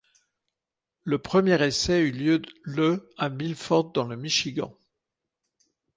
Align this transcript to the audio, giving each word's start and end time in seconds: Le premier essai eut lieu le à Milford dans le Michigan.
Le 1.03 1.19
premier 1.19 1.61
essai 1.63 1.99
eut 2.07 2.11
lieu 2.11 2.41
le 2.63 3.11
à 3.19 3.29
Milford 3.29 3.91
dans 3.91 4.07
le 4.07 4.17
Michigan. 4.17 4.75